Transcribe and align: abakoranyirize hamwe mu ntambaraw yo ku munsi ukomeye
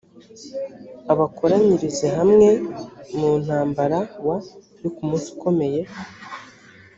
abakoranyirize 1.11 2.07
hamwe 2.17 2.49
mu 3.17 3.31
ntambaraw 3.43 4.07
yo 4.81 4.89
ku 4.95 5.01
munsi 5.07 5.27
ukomeye 5.35 5.81